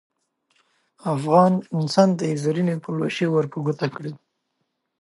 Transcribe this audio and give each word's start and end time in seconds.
افغان 1.15 1.53
انسان 1.77 2.09
ته 2.17 2.23
یې 2.29 2.35
زرینې 2.43 2.75
پلوشې 2.83 3.27
ور 3.29 3.45
په 3.51 3.57
ګوته 3.65 3.87
کړې. 3.95 4.13